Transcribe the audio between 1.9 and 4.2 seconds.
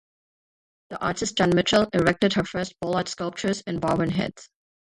erected her first bollard sculptures in Barwon